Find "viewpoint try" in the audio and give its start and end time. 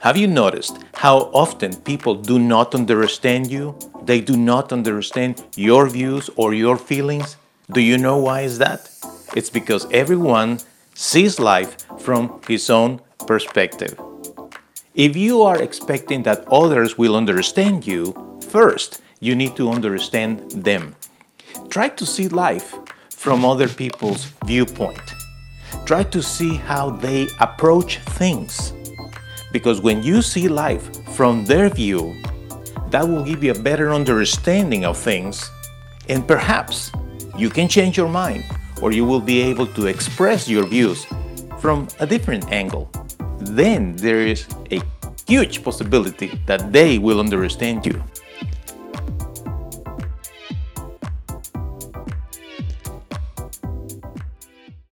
24.46-26.04